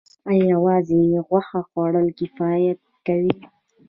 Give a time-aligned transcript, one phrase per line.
[0.29, 3.33] ایا یوازې غوښه خوړل کفایت کوي